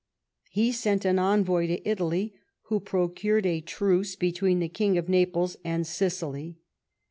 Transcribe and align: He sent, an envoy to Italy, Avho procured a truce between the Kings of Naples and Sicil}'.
He 0.49 0.71
sent, 0.71 1.05
an 1.05 1.19
envoy 1.19 1.67
to 1.67 1.87
Italy, 1.87 2.33
Avho 2.71 2.83
procured 2.83 3.45
a 3.45 3.61
truce 3.61 4.15
between 4.15 4.57
the 4.57 4.67
Kings 4.67 4.97
of 4.97 5.07
Naples 5.07 5.57
and 5.63 5.85
Sicil}'. 5.85 6.55